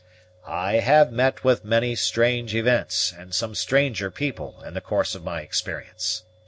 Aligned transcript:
"I 0.47 0.77
have 0.77 1.11
met 1.11 1.43
with 1.43 1.63
many 1.63 1.93
strange 1.93 2.55
events, 2.55 3.13
and 3.15 3.35
some 3.35 3.53
stranger 3.53 4.09
people, 4.09 4.63
in 4.65 4.73
the 4.73 4.81
course 4.81 5.13
of 5.13 5.23
my 5.23 5.41
experience. 5.41 6.23